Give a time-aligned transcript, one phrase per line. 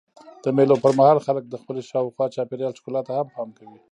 [0.43, 3.79] د مېلو پر مهال خلک د خپلي شاوخوا چاپېریال ښکلا ته هم پام کوي.